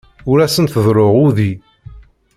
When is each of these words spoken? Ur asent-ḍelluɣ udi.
Ur 0.29 0.37
asent-ḍelluɣ 0.45 1.13
udi. 1.25 1.51